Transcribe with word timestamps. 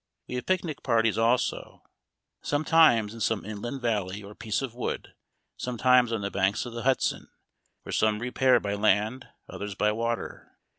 We 0.27 0.33
have 0.33 0.47
picnic 0.47 0.81
parties 0.81 1.19
also, 1.19 1.83
sometimes 2.41 3.13
in 3.13 3.19
some 3.19 3.45
inland 3.45 3.83
valley 3.83 4.23
or 4.23 4.33
piece 4.33 4.63
of 4.63 4.73
wood, 4.73 5.13
sometimes 5.57 6.11
on 6.11 6.21
the 6.21 6.31
banks 6.31 6.65
of 6.65 6.73
the 6.73 6.81
Hudson, 6.81 7.29
where 7.83 7.93
some 7.93 8.17
repair 8.17 8.59
by 8.59 8.73
land, 8.73 9.27
others 9.47 9.75
by 9.75 9.91
water. 9.91 10.57